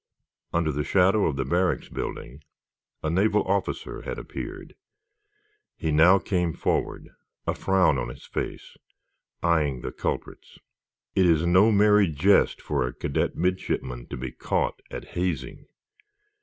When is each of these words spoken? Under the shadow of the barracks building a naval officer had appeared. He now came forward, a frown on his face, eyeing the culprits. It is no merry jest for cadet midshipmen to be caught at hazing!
Under 0.51 0.71
the 0.71 0.83
shadow 0.83 1.27
of 1.27 1.35
the 1.35 1.45
barracks 1.45 1.87
building 1.87 2.41
a 3.03 3.09
naval 3.11 3.43
officer 3.43 4.01
had 4.01 4.17
appeared. 4.17 4.73
He 5.77 5.91
now 5.91 6.17
came 6.17 6.53
forward, 6.53 7.09
a 7.45 7.53
frown 7.53 7.99
on 7.99 8.09
his 8.09 8.25
face, 8.25 8.77
eyeing 9.43 9.81
the 9.81 9.91
culprits. 9.91 10.57
It 11.13 11.27
is 11.27 11.45
no 11.45 11.71
merry 11.71 12.07
jest 12.07 12.63
for 12.63 12.91
cadet 12.93 13.35
midshipmen 13.35 14.07
to 14.07 14.17
be 14.17 14.31
caught 14.31 14.81
at 14.89 15.09
hazing! 15.09 15.67